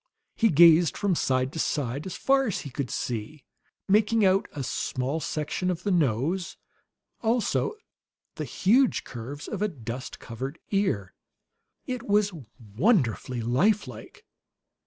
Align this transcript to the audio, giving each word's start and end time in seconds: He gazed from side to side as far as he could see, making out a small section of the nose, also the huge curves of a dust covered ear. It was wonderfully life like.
He 0.35 0.49
gazed 0.49 0.97
from 0.97 1.13
side 1.13 1.53
to 1.53 1.59
side 1.59 2.07
as 2.07 2.15
far 2.15 2.47
as 2.47 2.61
he 2.61 2.71
could 2.71 2.89
see, 2.89 3.45
making 3.87 4.25
out 4.25 4.47
a 4.51 4.63
small 4.63 5.19
section 5.19 5.69
of 5.69 5.83
the 5.83 5.91
nose, 5.91 6.57
also 7.21 7.75
the 8.33 8.45
huge 8.45 9.03
curves 9.03 9.47
of 9.47 9.61
a 9.61 9.67
dust 9.67 10.17
covered 10.17 10.57
ear. 10.71 11.13
It 11.85 12.01
was 12.09 12.33
wonderfully 12.75 13.41
life 13.43 13.87
like. 13.87 14.25